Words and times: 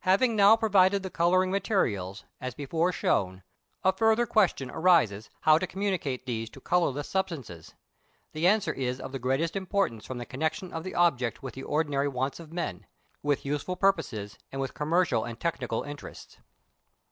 Having 0.00 0.34
now 0.34 0.56
provided 0.56 1.04
the 1.04 1.10
colouring 1.10 1.52
materials, 1.52 2.24
as 2.40 2.56
before 2.56 2.90
shown, 2.90 3.44
a 3.84 3.92
further 3.92 4.26
question 4.26 4.68
arises 4.68 5.30
how 5.42 5.58
to 5.58 5.66
communicate 5.68 6.26
these 6.26 6.50
to 6.50 6.60
colourless 6.60 7.08
substances: 7.08 7.74
the 8.32 8.48
answer 8.48 8.72
is 8.72 8.98
of 8.98 9.12
the 9.12 9.20
greatest 9.20 9.54
importance 9.54 10.04
from 10.04 10.18
the 10.18 10.26
connexion 10.26 10.72
of 10.72 10.82
the 10.82 10.96
object 10.96 11.40
with 11.40 11.54
the 11.54 11.62
ordinary 11.62 12.08
wants 12.08 12.40
of 12.40 12.52
men, 12.52 12.84
with 13.22 13.46
useful 13.46 13.76
purposes, 13.76 14.36
and 14.50 14.60
with 14.60 14.74
commercial 14.74 15.22
and 15.24 15.38
technical 15.38 15.84
interests. 15.84 16.38